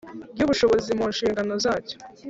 ry 0.35 0.41
ubushobozi 0.45 0.91
mu 0.99 1.05
nshingano 1.13 1.53
zacyo 1.63 1.95